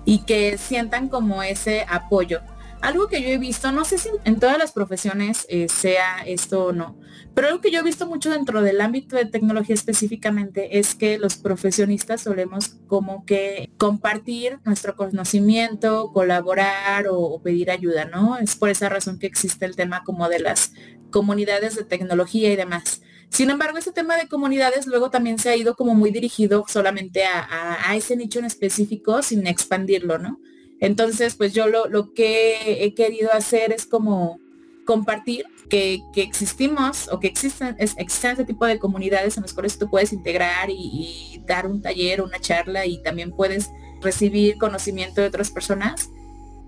[0.05, 2.41] y que sientan como ese apoyo.
[2.81, 6.65] Algo que yo he visto, no sé si en todas las profesiones eh, sea esto
[6.65, 6.99] o no,
[7.33, 11.17] pero algo que yo he visto mucho dentro del ámbito de tecnología específicamente es que
[11.17, 18.37] los profesionistas solemos como que compartir nuestro conocimiento, colaborar o pedir ayuda, ¿no?
[18.37, 20.71] Es por esa razón que existe el tema como de las
[21.09, 23.01] comunidades de tecnología y demás.
[23.29, 27.23] Sin embargo, ese tema de comunidades luego también se ha ido como muy dirigido solamente
[27.25, 30.39] a, ese nicho en específico sin expandirlo, ¿no?
[30.79, 34.39] Entonces, pues yo lo, que he querido hacer es como
[34.85, 39.77] compartir que, existimos o que existen, es, existen ese tipo de comunidades en las cuales
[39.77, 43.69] tú puedes integrar y, dar un taller, una charla y también puedes
[44.01, 46.09] recibir conocimiento de otras personas.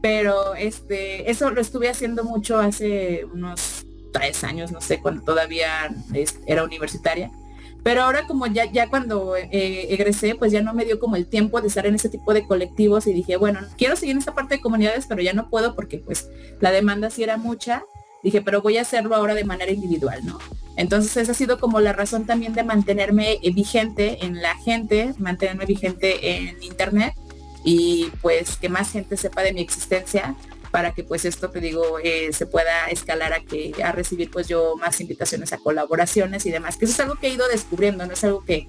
[0.01, 3.86] Pero este, eso lo estuve haciendo mucho hace unos
[4.17, 5.93] tres años, no sé, cuando todavía
[6.45, 7.31] era universitaria.
[7.83, 11.25] Pero ahora como ya, ya cuando eh, egresé, pues ya no me dio como el
[11.25, 14.33] tiempo de estar en ese tipo de colectivos y dije, bueno, quiero seguir en esta
[14.33, 17.83] parte de comunidades, pero ya no puedo porque pues la demanda sí era mucha.
[18.23, 20.39] Dije, pero voy a hacerlo ahora de manera individual, ¿no?
[20.75, 25.13] Entonces esa ha sido como la razón también de mantenerme eh, vigente en la gente,
[25.17, 27.13] mantenerme vigente en internet
[27.63, 30.35] y pues que más gente sepa de mi existencia
[30.71, 34.47] para que pues esto te digo eh, se pueda escalar a que a recibir pues
[34.47, 38.05] yo más invitaciones a colaboraciones y demás que eso es algo que he ido descubriendo
[38.05, 38.67] no es algo que,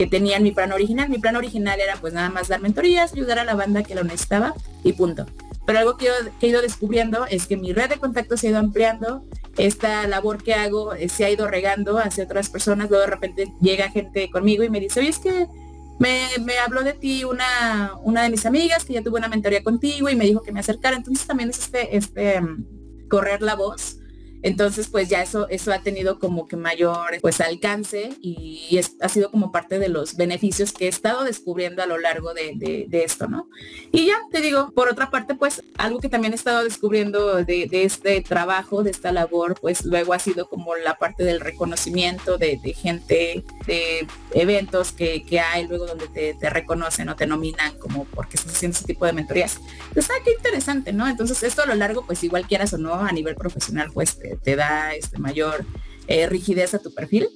[0.00, 1.10] que tenía en mi plan original.
[1.10, 4.02] Mi plan original era pues nada más dar mentorías ayudar a la banda que lo
[4.02, 5.26] necesitaba y punto.
[5.66, 6.08] Pero algo que,
[6.40, 9.22] he ido descubriendo es que mi red de contactos se ha ido ampliando
[9.58, 13.52] esta labor que hago eh, se ha ido regando hacia otras personas luego de repente
[13.60, 15.48] llega gente conmigo y me dice oye es que
[16.00, 20.08] me, habló de ti una, una de mis amigas que ya tuvo una mentoría contigo
[20.08, 20.96] y me dijo que me acercara.
[20.96, 23.99] Entonces también es este, este mm, correr la voz
[24.42, 29.30] entonces, pues ya eso, eso ha tenido como que mayor pues alcance y ha sido
[29.30, 33.48] como parte de los beneficios que he estado descubriendo a lo largo de, esto, ¿no?
[33.92, 37.68] Y ya te digo, por otra parte, pues algo que también he estado descubriendo de,
[37.72, 42.58] este trabajo, de esta labor, pues luego ha sido como la parte del reconocimiento de,
[42.74, 48.54] gente, de eventos que, hay luego donde te, reconocen o te nominan como porque estás
[48.54, 49.58] haciendo ese tipo de mentorías.
[49.92, 51.08] Pues, ah, qué interesante, ¿no?
[51.08, 54.18] Entonces, esto a lo largo, pues igual quieras o no, a nivel profesional, pues
[54.56, 55.64] da este, mayor
[56.06, 57.28] eh, rigidez a tu perfil.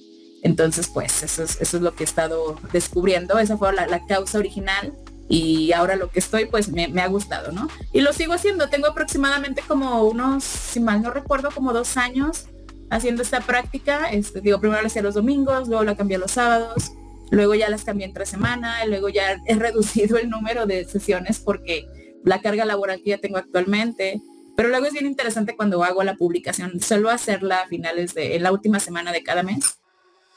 [0.43, 3.39] Entonces, pues eso es, eso es lo que he estado descubriendo.
[3.39, 4.93] Esa fue la, causa original
[5.27, 7.67] y ahora lo que estoy, pues me, ha gustado, ¿no?
[7.91, 8.69] Y lo sigo haciendo.
[8.69, 12.45] Tengo aproximadamente como unos, si mal no recuerdo, como dos años
[12.91, 14.11] haciendo esta práctica.
[14.11, 16.91] Este, digo, primero la hacía los domingos, luego la cambié los sábados,
[17.31, 21.87] luego ya las cambié entre semana, luego ya he reducido el número de sesiones porque
[22.23, 24.21] la carga laboral que ya tengo actualmente,
[24.55, 28.51] pero luego es bien interesante cuando hago la publicación, suelo hacerla a finales de la
[28.51, 29.79] última semana de cada mes.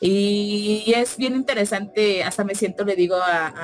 [0.00, 3.54] Y es bien interesante, hasta me siento, le digo a,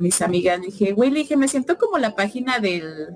[0.00, 3.08] mis amigas, dije, güey, dije, me siento como la página del,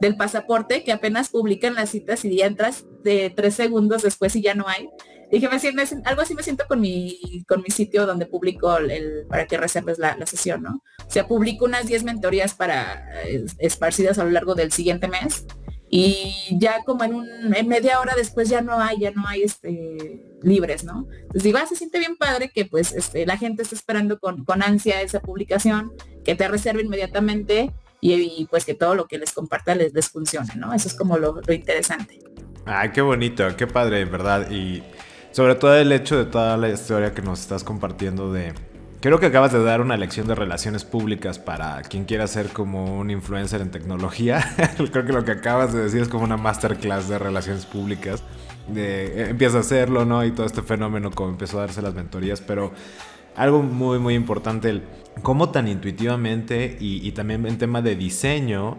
[0.00, 4.42] del pasaporte que apenas publican las citas y ya entras de tres segundos después y
[4.42, 4.90] ya no hay.
[5.30, 9.26] Dije, me siento, algo así me siento con mi, con mi sitio donde publico el,
[9.28, 10.82] para que reserves la, la, sesión, ¿no?
[11.06, 13.08] O sea, publico unas 10 mentorías para
[13.58, 15.46] esparcidas a lo largo del siguiente mes
[15.98, 19.40] y ya como en, un, en media hora después ya no hay, ya no hay
[19.42, 21.06] este, libres, ¿no?
[21.10, 24.44] Entonces digo, ah, se siente bien padre que pues este, la gente está esperando con,
[24.44, 29.32] con ansia esa publicación, que te reserve inmediatamente y, pues que todo lo que les
[29.32, 30.74] comparta les, les funcione, ¿no?
[30.74, 32.20] Eso es como lo, lo interesante.
[32.66, 34.50] Ay, qué bonito, qué padre, ¿verdad?
[34.50, 34.82] Y
[35.32, 38.52] sobre todo el hecho de toda la historia que nos estás compartiendo de
[39.06, 42.98] Creo que acabas de dar una lección de relaciones públicas para quien quiera ser como
[42.98, 44.44] un influencer en tecnología.
[44.90, 48.24] Creo que lo que acabas de decir es como una masterclass de relaciones públicas.
[48.74, 50.24] Eh, empieza a hacerlo, ¿no?
[50.24, 52.72] Y todo este fenómeno como empezó a darse las mentorías, pero
[53.36, 54.82] algo muy, muy importante, el
[55.22, 58.76] cómo tan intuitivamente y también en tema de diseño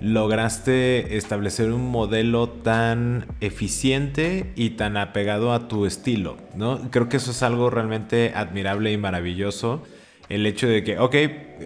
[0.00, 6.90] lograste establecer un modelo tan eficiente y tan apegado a tu estilo, ¿no?
[6.90, 9.82] Creo que eso es algo realmente admirable y maravilloso.
[10.28, 11.16] El hecho de que, ok,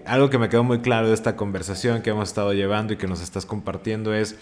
[0.07, 3.07] algo que me quedó muy claro de esta conversación que hemos estado llevando y que
[3.07, 4.37] nos estás compartiendo es,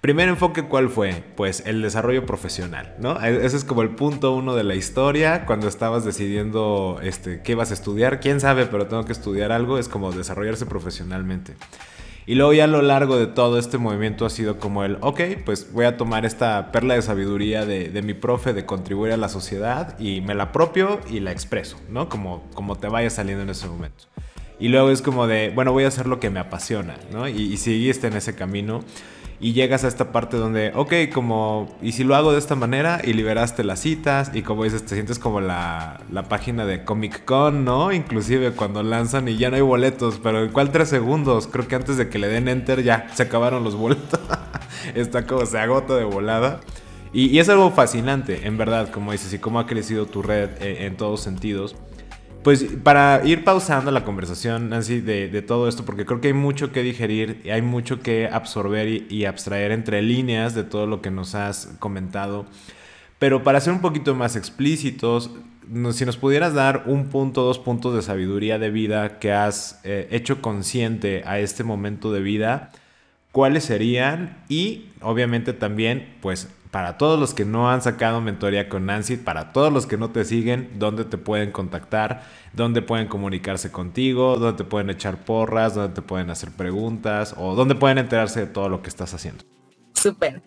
[0.00, 1.22] primer enfoque, ¿cuál fue?
[1.36, 3.22] Pues el desarrollo profesional, ¿no?
[3.22, 7.54] E-, ese es como el punto uno de la historia, cuando estabas decidiendo este, qué
[7.54, 11.54] vas a estudiar, quién sabe, pero tengo que estudiar algo, es como desarrollarse profesionalmente.
[12.28, 15.18] Y luego ya a lo largo de todo este movimiento ha sido como el, ok,
[15.46, 19.30] pues voy a tomar esta perla de sabiduría de, mi profe de contribuir a la
[19.30, 22.10] sociedad y me la apropio y la expreso, ¿no?
[22.10, 24.04] Como, como te vaya saliendo en ese momento.
[24.60, 27.26] Y luego es como de, bueno, voy a hacer lo que me apasiona, ¿no?
[27.26, 28.84] Y, y seguiste en ese camino
[29.40, 33.00] y llegas a esta parte donde, ok, como, y si lo hago de esta manera
[33.04, 37.24] y liberaste las citas y como dices, te sientes como la, la página de Comic
[37.24, 37.92] Con, ¿no?
[37.92, 41.76] Inclusive cuando lanzan y ya no hay boletos, pero en cuál tres segundos, creo que
[41.76, 44.20] antes de que le den enter ya se acabaron los boletos,
[44.94, 46.60] está como se agota de volada.
[47.12, 50.84] Y, es algo fascinante, en verdad, como dices, y cómo ha crecido tu red eh,
[50.84, 51.74] en todos sentidos.
[52.42, 56.70] Pues para ir pausando la conversación, Nancy, de, todo esto, porque creo que hay mucho
[56.70, 61.34] que digerir, hay mucho que absorber y, abstraer entre líneas de todo lo que nos
[61.34, 62.46] has comentado.
[63.18, 65.32] Pero para ser un poquito más explícitos,
[65.92, 70.06] si nos pudieras dar un punto, dos puntos de sabiduría de vida que has eh,
[70.12, 72.70] hecho consciente a este momento de vida,
[73.32, 74.38] ¿cuáles serían?
[74.48, 79.52] Y obviamente también, pues para todos los que no han sacado mentoría con Nancy, para
[79.52, 84.58] todos los que no te siguen, dónde te pueden contactar, dónde pueden comunicarse contigo, dónde
[84.58, 88.68] te pueden echar porras, dónde te pueden hacer preguntas o dónde pueden enterarse de todo
[88.68, 89.44] lo que estás haciendo.
[89.94, 90.42] Súper.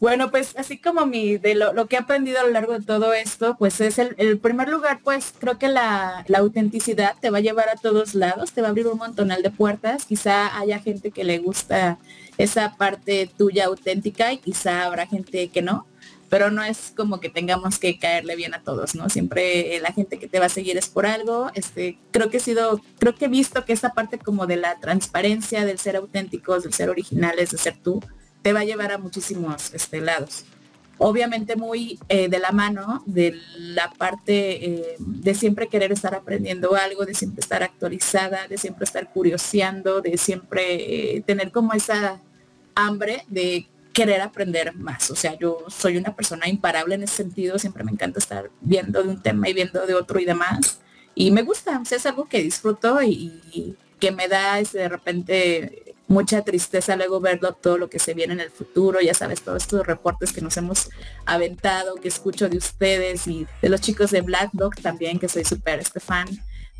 [0.00, 3.12] Bueno, pues así como mi, de lo, que he aprendido a lo largo de todo
[3.14, 7.68] esto, pues es el, primer lugar, pues creo que la, autenticidad te va a llevar
[7.68, 10.04] a todos lados, te va a abrir un montonal de puertas.
[10.04, 11.98] Quizá haya gente que le gusta
[12.38, 15.86] esa parte tuya auténtica y quizá habrá gente que no
[16.34, 19.08] pero no es como que tengamos que caerle bien a todos, ¿no?
[19.08, 21.48] Siempre eh, la gente que te va a seguir es por algo.
[21.54, 24.80] Este, creo que he sido, creo que he visto que esa parte como de la
[24.80, 28.02] transparencia, del ser auténticos, del ser originales, de ser tú,
[28.44, 30.44] te va a llevar a muchísimos este, lados.
[30.98, 36.76] Obviamente muy eh, de la mano de la parte eh, de siempre querer estar aprendiendo
[36.76, 42.20] algo, de siempre estar actualizada, de siempre estar curioseando, de siempre tener como esa
[42.74, 45.10] hambre de querer aprender más.
[45.10, 49.02] O sea, yo soy una persona imparable en ese sentido, siempre me encanta estar viendo
[49.02, 50.80] de un tema y viendo de otro y demás.
[51.14, 56.42] Y me gusta, es algo que disfruto y, que me da este, de repente mucha
[56.42, 59.86] tristeza luego verlo todo lo que se viene en el futuro, ya sabes, todos estos
[59.86, 60.90] reportes que nos hemos
[61.26, 65.44] aventado, que escucho de ustedes y de los chicos de Black Dog también, que soy
[65.44, 66.28] súper este fan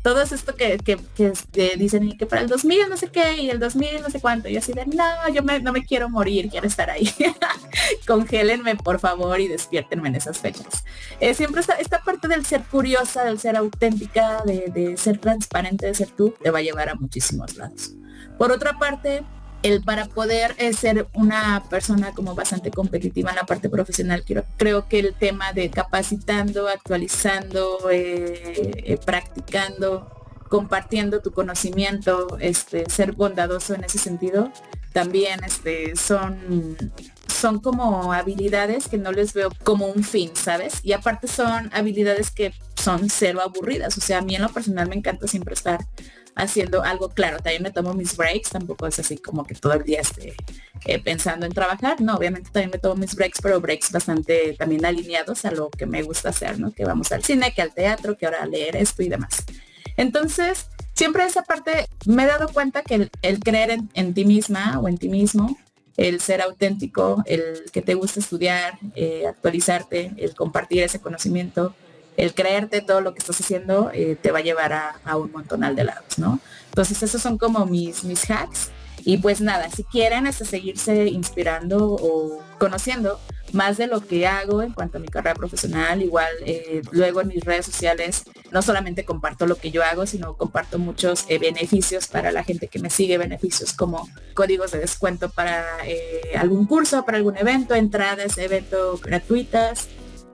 [0.05, 3.59] todo esto que, que, este, dicen que para el 2000 no sé qué y el
[3.59, 4.47] 2000 no sé cuánto.
[4.47, 7.11] Y así de, no, yo no me quiero morir, quiero estar ahí.
[8.07, 10.83] Congélenme, por favor, y despiértenme en esas fechas.
[11.19, 15.87] Eh, siempre esta, esta parte del ser curiosa, del ser auténtica, de, de ser transparente,
[15.87, 17.95] de ser tú, te va a llevar a muchísimos lados.
[18.37, 19.23] Por otra parte,
[19.63, 24.23] el para poder eh, ser una persona como bastante competitiva en la parte profesional,
[24.57, 30.07] creo, que el tema de capacitando, actualizando, eh, eh, practicando,
[30.49, 34.51] compartiendo tu conocimiento, este, ser bondadoso en ese sentido,
[34.93, 36.77] también este, son,
[37.27, 40.79] son como habilidades que no les veo como un fin, ¿sabes?
[40.83, 43.97] Y aparte son habilidades que son cero aburridas.
[43.97, 45.79] O sea, a mí en lo personal me encanta siempre estar
[46.35, 47.37] haciendo algo claro.
[47.37, 50.35] También me tomo mis breaks, tampoco es así como que todo el día esté
[50.85, 52.01] eh, pensando en trabajar.
[52.01, 55.85] No, obviamente también me tomo mis breaks, pero breaks bastante también alineados a lo que
[55.85, 56.71] me gusta hacer, ¿no?
[56.71, 59.43] Que vamos al cine, que al teatro, que ahora leer esto y demás.
[59.97, 64.89] Entonces, siempre esa parte me he dado cuenta que el, creer en, ti misma o
[64.89, 65.57] en ti mismo,
[65.95, 71.73] el ser auténtico, el que te gusta estudiar, eh, actualizarte, el compartir ese conocimiento,
[72.17, 75.75] el creerte todo lo que estás haciendo eh, te va a llevar a, un montonal
[75.75, 76.39] de lados, ¿no?
[76.69, 78.69] Entonces esos son como mis, mis hacks.
[79.03, 83.19] Y pues nada, si quieren este, seguirse inspirando o conociendo
[83.51, 87.27] más de lo que hago en cuanto a mi carrera profesional, igual eh, luego en
[87.27, 92.07] mis redes sociales no solamente comparto lo que yo hago, sino comparto muchos eh, beneficios
[92.07, 95.63] para la gente que me sigue, beneficios como códigos de descuento para
[96.37, 99.87] algún curso, para algún evento, entradas, evento gratuitas,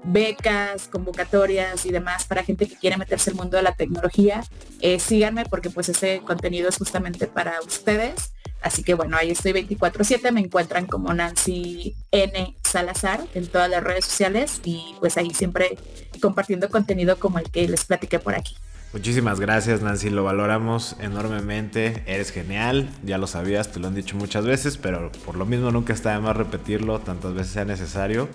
[0.04, 4.44] becas, convocatorias y demás para gente que quiere meterse el mundo de la tecnología,
[4.80, 8.34] eh, síganme porque pues ese contenido es justamente para ustedes.
[8.62, 12.56] Así que bueno, ahí estoy 24/7, me encuentran como Nancy N.
[12.64, 15.78] Salazar en todas las redes sociales y pues ahí siempre
[16.22, 18.56] compartiendo contenido como el que les platiqué por aquí.
[18.94, 24.18] Muchísimas gracias Nancy, lo valoramos enormemente, eres genial, ya lo sabías, te lo han dicho
[24.18, 28.28] muchas veces, pero por lo mismo nunca está de más repetirlo tantas veces sea necesario.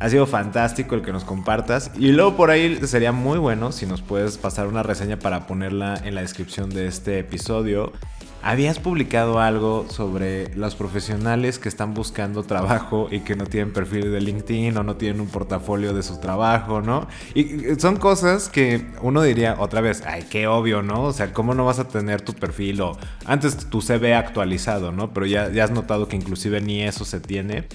[0.00, 1.90] Ha sido fantástico el que nos compartas.
[1.98, 6.00] Y luego por ahí sería muy bueno si nos puedes pasar una reseña para ponerla
[6.04, 7.92] en la descripción de este episodio.
[8.40, 14.12] Habías publicado algo sobre los profesionales que están buscando trabajo y que no tienen perfil
[14.12, 17.08] de LinkedIn o no tienen un portafolio de su trabajo, ¿no?
[17.34, 21.02] Y son cosas que uno diría otra vez, ay, qué obvio, ¿no?
[21.02, 22.96] O sea, ¿cómo no vas a tener tu perfil o
[23.26, 25.12] antes tu CV actualizado, ¿no?
[25.12, 27.66] Pero ya, ya has notado que inclusive ni eso se tiene.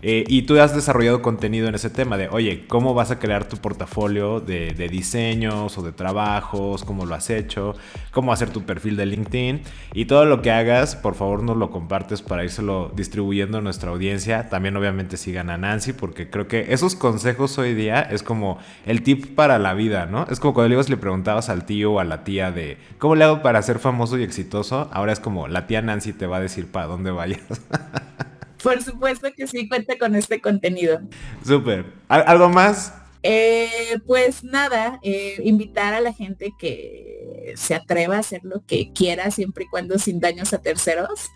[0.00, 3.48] Eh, y tú has desarrollado contenido en ese tema de, oye, ¿cómo vas a crear
[3.48, 6.84] tu portafolio de, diseños o de trabajos?
[6.84, 7.74] ¿Cómo lo has hecho?
[8.12, 9.62] ¿Cómo hacer tu perfil de LinkedIn?
[9.94, 13.90] Y todo lo que hagas, por favor, nos lo compartes para írselo distribuyendo a nuestra
[13.90, 14.48] audiencia.
[14.48, 19.02] También obviamente sigan a Nancy porque creo que esos consejos hoy día es como el
[19.02, 20.26] tip para la vida, ¿no?
[20.30, 23.42] Es como cuando le preguntabas al tío o a la tía de, ¿cómo le hago
[23.42, 24.88] para ser famoso y exitoso?
[24.92, 27.42] Ahora es como la tía Nancy te va a decir para dónde vayas.
[28.62, 31.00] Por supuesto que sí, cuenta con este contenido.
[31.44, 31.86] Súper.
[32.08, 32.92] ¿Algo más?
[33.22, 38.92] Eh, pues nada, eh, invitar a la gente que se atreva a hacer lo que
[38.92, 41.30] quiera siempre y cuando sin daños a terceros.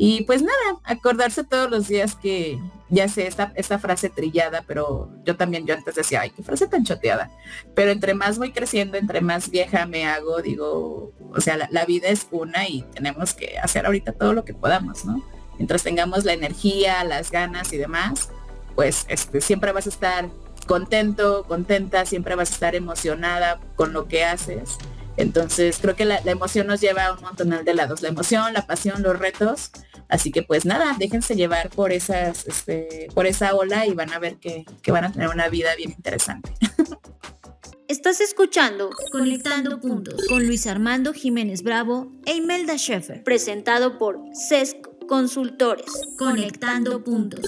[0.00, 5.10] Y pues nada, acordarse todos los días que ya sé esta, esta frase trillada, pero
[5.24, 7.30] yo también, yo antes decía, ay, qué frase tan choteada.
[7.74, 12.08] Pero entre más voy creciendo, entre más vieja me hago, digo, o sea, la vida
[12.08, 15.20] es una y tenemos que hacer ahorita todo lo que podamos, ¿no?
[15.58, 18.30] Mientras tengamos la energía, las ganas y demás,
[18.74, 20.30] pues este, siempre vas a estar
[20.66, 24.78] contento, contenta, siempre vas a estar emocionada con lo que haces.
[25.16, 28.02] Entonces creo que la, emoción nos lleva a un montón de lados.
[28.02, 29.72] La emoción, la pasión, los retos,
[30.08, 34.18] Así que pues nada, déjense llevar por esas, este, por esa ola y van a
[34.18, 36.50] ver que, que van a tener una vida bien interesante.
[37.88, 44.87] Estás escuchando Conectando Puntos con Luis Armando Jiménez Bravo e Imelda Schaeffer, presentado por CESC
[45.08, 45.86] Consultores.
[46.18, 47.46] Conectando Puntos.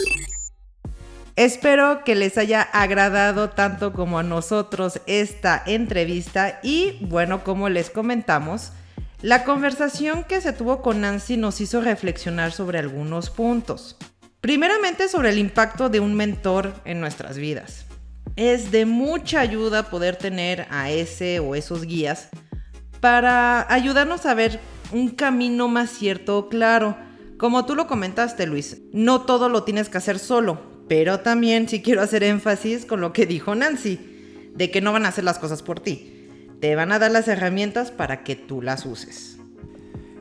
[1.37, 7.91] Espero que les haya agradado tanto como a nosotros esta entrevista y bueno, como les
[7.91, 8.73] comentamos,
[9.21, 13.97] la conversación que se tuvo con Nancy nos hizo reflexionar sobre algunos puntos.
[14.41, 17.85] Primeramente sobre el impacto de un mentor en nuestras vidas.
[18.37, 22.31] Es de mucha ayuda poder tener a ese o esos guías
[23.01, 24.61] para ayudarnos a ver
[24.93, 27.10] un camino más cierto o claro.
[27.41, 31.81] Como tú lo comentaste, Luis, no todo lo tienes que hacer solo, pero también sí
[31.81, 33.99] quiero hacer énfasis con lo que dijo Nancy,
[34.55, 36.29] de que no van a hacer las cosas por ti.
[36.61, 39.39] Te van a dar las herramientas para que tú las uses.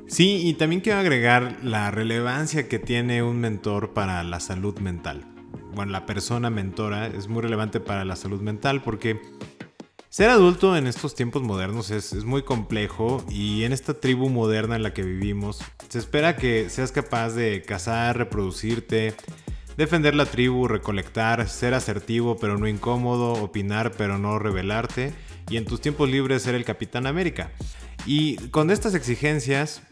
[0.07, 5.25] Sí, y también quiero agregar la relevancia que tiene un mentor para la salud mental
[5.73, 9.21] bueno, la persona mentora es muy relevante para la salud mental porque
[10.09, 14.83] ser adulto en estos tiempos modernos es, muy complejo y en esta tribu moderna en
[14.83, 19.15] la que vivimos se espera que seas capaz de cazar, reproducirte,
[19.77, 25.13] defender la tribu, recolectar, ser asertivo pero no incómodo, opinar pero no rebelarte
[25.49, 27.51] y en tus tiempos libres ser el Capitán América.
[28.05, 29.83] Y con estas exigencias,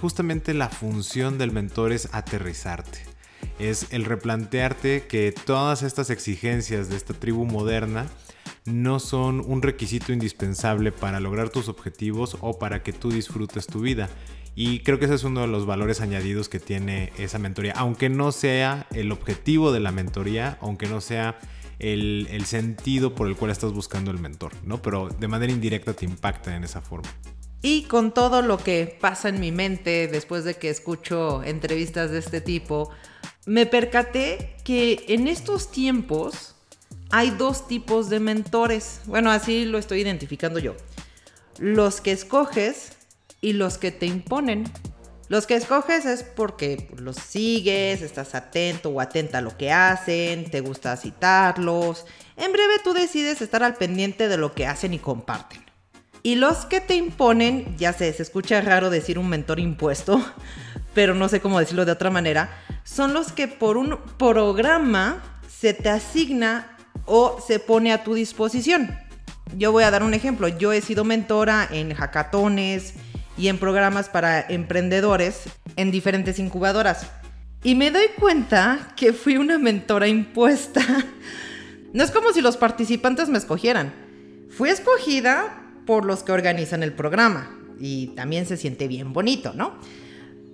[0.00, 3.12] justamente la función del mentor es aterrizarte
[3.58, 8.06] es el replantearte que todas estas exigencias de esta tribu moderna
[8.64, 13.80] no son un requisito indispensable para lograr tus objetivos o para que tú disfrutes tu
[13.80, 14.08] vida.
[14.54, 18.08] Y creo que ese es uno de los valores añadidos que tiene esa mentoría, aunque
[18.08, 21.38] no sea el objetivo de la mentoría, aunque no sea
[21.78, 24.82] el, el sentido por el cual estás buscando el mentor, ¿no?
[24.82, 27.08] Pero de manera indirecta te impacta en esa forma.
[27.62, 32.18] Y con todo lo que pasa en mi mente después de que escucho entrevistas de
[32.18, 32.90] este tipo,
[33.46, 36.51] me percaté que en estos tiempos
[37.12, 39.02] hay dos tipos de mentores.
[39.04, 40.74] Bueno, así lo estoy identificando yo.
[41.58, 42.92] Los que escoges
[43.42, 44.64] y los que te imponen.
[45.28, 50.50] Los que escoges es porque los sigues, estás atento o atenta a lo que hacen,
[50.50, 52.06] te gusta citarlos.
[52.36, 55.62] En breve tú decides estar al pendiente de lo que hacen y comparten.
[56.22, 60.24] Y los que te imponen, ya sé, se escucha raro decir un mentor impuesto,
[60.94, 65.22] pero no sé cómo decirlo de otra manera, son los que por un programa
[65.62, 66.71] se te asigna
[67.06, 68.96] o se pone a tu disposición.
[69.56, 70.48] Yo voy a dar un ejemplo.
[70.48, 72.94] Yo he sido mentora en hackatones
[73.36, 75.42] y en programas para emprendedores
[75.76, 77.06] en diferentes incubadoras.
[77.64, 80.82] Y me doy cuenta que fui una mentora impuesta.
[81.94, 83.92] No es como si los participantes me escogieran.
[84.48, 87.54] Fui escogida por los que organizan el programa.
[87.78, 89.74] Y también se siente bien bonito, ¿no?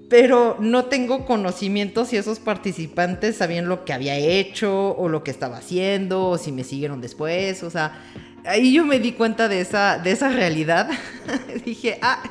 [0.09, 5.31] Pero no tengo conocimiento si esos participantes sabían lo que había hecho o lo que
[5.31, 8.01] estaba haciendo o si me siguieron después, o sea,
[8.45, 10.89] ahí yo me di cuenta de esa, de esa realidad.
[11.65, 12.23] Dije, ah,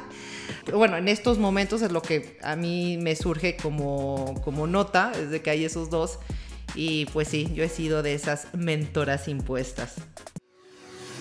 [0.74, 5.30] bueno, en estos momentos es lo que a mí me surge como, como nota, es
[5.30, 6.20] de que hay esos dos.
[6.76, 9.96] Y pues sí, yo he sido de esas mentoras impuestas.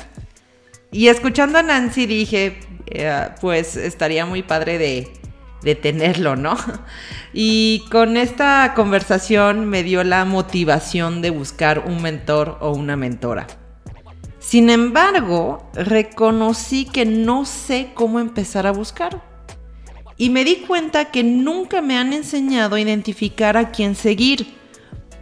[0.92, 5.14] Y escuchando a Nancy dije, eh, pues estaría muy padre de,
[5.62, 6.58] de tenerlo, ¿no?
[7.34, 13.48] Y con esta conversación me dio la motivación de buscar un mentor o una mentora.
[14.40, 19.27] Sin embargo, reconocí que no sé cómo empezar a buscar
[20.18, 24.56] y me di cuenta que nunca me han enseñado a identificar a quién seguir.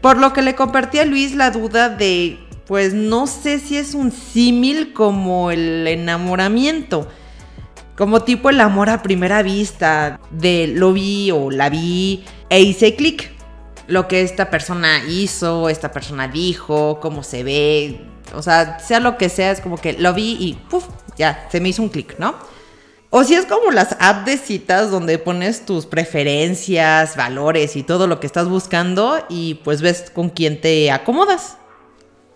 [0.01, 3.93] Por lo que le compartí a Luis la duda de, pues no sé si es
[3.93, 7.09] un símil como el enamoramiento.
[7.97, 12.95] Como tipo el amor a primera vista, de lo vi o la vi e hice
[12.95, 13.31] clic.
[13.87, 18.01] Lo que esta persona hizo, esta persona dijo, cómo se ve,
[18.33, 20.85] o sea, sea lo que sea, es como que lo vi y ¡puf!
[21.17, 22.35] ya, se me hizo un clic, ¿no?
[23.17, 28.07] O si es como las apps de citas donde pones tus preferencias, valores y todo
[28.07, 31.55] lo que estás buscando y pues ves con quién te acomodas.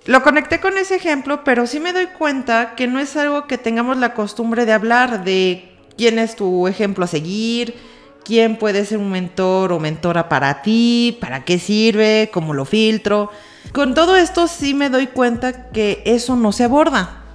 [0.06, 3.58] Lo conecté con ese ejemplo, pero sí me doy cuenta que no es algo que
[3.58, 7.76] tengamos la costumbre de hablar de quién es tu ejemplo a seguir,
[8.24, 13.32] quién puede ser un mentor o mentora para ti, para qué sirve, cómo lo filtro.
[13.74, 17.26] Con todo esto sí me doy cuenta que eso no se aborda.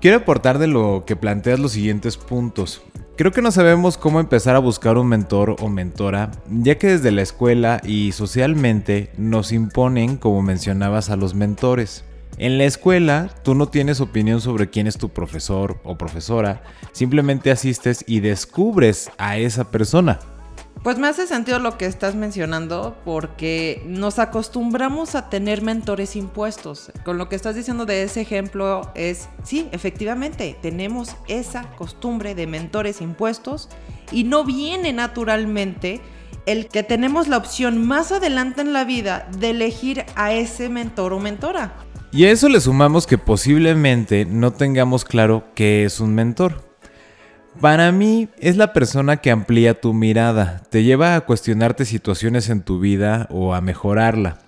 [0.00, 2.82] Quiero aportar de lo que planteas los siguientes puntos.
[3.16, 7.10] Creo que no sabemos cómo empezar a buscar un mentor o mentora, ya que desde
[7.12, 12.04] la escuela y socialmente nos imponen, como mencionabas, a los mentores.
[12.36, 17.50] En la escuela, tú no tienes opinión sobre quién es tu profesor o profesora, simplemente
[17.50, 20.18] asistes y descubres a esa persona.
[20.82, 26.92] Pues me hace sentido lo que estás mencionando porque nos acostumbramos a tener mentores impuestos.
[27.04, 32.46] Con lo que estás diciendo de ese ejemplo es, sí, efectivamente, tenemos esa costumbre de
[32.46, 33.68] mentores impuestos
[34.12, 36.00] y no viene naturalmente
[36.46, 41.12] el que tenemos la opción más adelante en la vida de elegir a ese mentor
[41.12, 41.74] o mentora.
[42.12, 46.65] Y a eso le sumamos que posiblemente no tengamos claro qué es un mentor.
[47.60, 52.60] Para mí es la persona que amplía tu mirada, te lleva a cuestionarte situaciones en
[52.60, 54.38] tu vida o a mejorarla.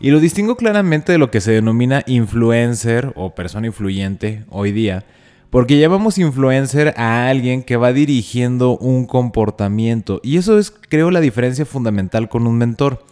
[0.00, 5.04] Y lo distingo claramente de lo que se denomina influencer o persona influyente hoy día,
[5.50, 10.20] porque llamamos influencer a alguien que va dirigiendo un comportamiento.
[10.24, 13.04] Y eso es, creo, la diferencia fundamental con un mentor.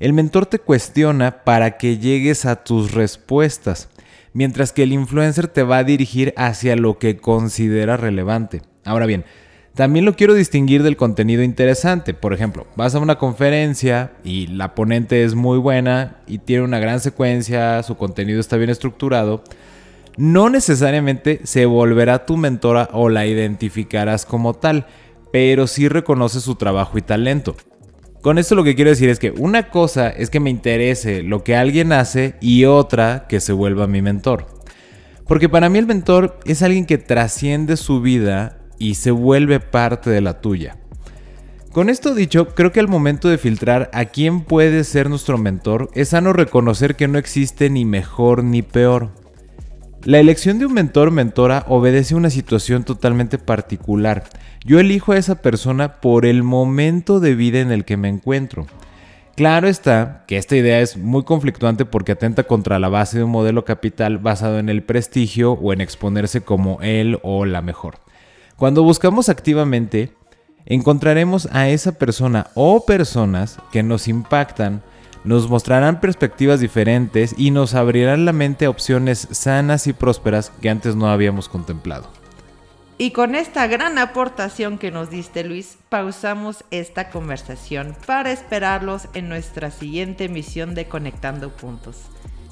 [0.00, 3.90] El mentor te cuestiona para que llegues a tus respuestas,
[4.32, 8.62] mientras que el influencer te va a dirigir hacia lo que considera relevante.
[8.84, 9.24] Ahora bien,
[9.78, 12.12] también lo quiero distinguir del contenido interesante.
[12.12, 16.80] Por ejemplo, vas a una conferencia y la ponente es muy buena y tiene una
[16.80, 19.44] gran secuencia, su contenido está bien estructurado.
[20.16, 24.86] No necesariamente se volverá tu mentora o la identificarás como tal,
[25.32, 27.54] pero sí reconoce su trabajo y talento.
[28.20, 31.44] Con esto lo que quiero decir es que una cosa es que me interese lo
[31.44, 34.46] que alguien hace y otra que se vuelva mi mentor.
[35.28, 40.10] Porque para mí el mentor es alguien que trasciende su vida y se vuelve parte
[40.10, 40.76] de la tuya.
[41.72, 45.90] Con esto dicho, creo que al momento de filtrar a quién puede ser nuestro mentor,
[45.94, 49.10] es sano reconocer que no existe ni mejor ni peor.
[50.04, 54.24] La elección de un mentor mentora obedece a una situación totalmente particular.
[54.64, 58.66] Yo elijo a esa persona por el momento de vida en el que me encuentro.
[59.36, 63.30] Claro está que esta idea es muy conflictuante porque atenta contra la base de un
[63.30, 67.98] modelo capital basado en el prestigio o en exponerse como él o la mejor.
[68.58, 70.12] Cuando buscamos activamente,
[70.66, 74.82] encontraremos a esa persona o personas que nos impactan,
[75.22, 80.70] nos mostrarán perspectivas diferentes y nos abrirán la mente a opciones sanas y prósperas que
[80.70, 82.10] antes no habíamos contemplado.
[82.98, 89.28] Y con esta gran aportación que nos diste Luis, pausamos esta conversación para esperarlos en
[89.28, 91.98] nuestra siguiente emisión de Conectando Puntos.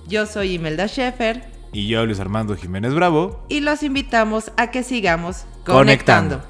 [0.06, 3.44] Yo soy Imelda Schaefer y yo, Luis Armando Jiménez Bravo.
[3.50, 6.42] Y los invitamos a que sigamos conectando.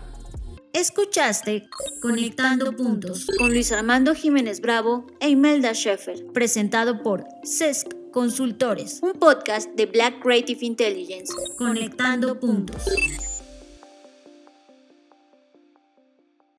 [0.73, 1.69] Escuchaste
[2.01, 9.15] Conectando Puntos con Luis Armando Jiménez Bravo e Imelda Schaeffer, presentado por CESC Consultores, un
[9.15, 11.33] podcast de Black Creative Intelligence.
[11.59, 12.85] Conectando Puntos.